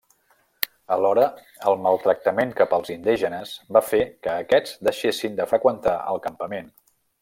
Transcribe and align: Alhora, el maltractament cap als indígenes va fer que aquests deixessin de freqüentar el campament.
Alhora, 0.95 1.25
el 1.71 1.77
maltractament 1.83 2.55
cap 2.63 2.75
als 2.79 2.91
indígenes 2.95 3.53
va 3.79 3.87
fer 3.93 4.03
que 4.27 4.35
aquests 4.37 4.77
deixessin 4.91 5.41
de 5.43 5.51
freqüentar 5.55 5.99
el 6.15 6.23
campament. 6.31 6.79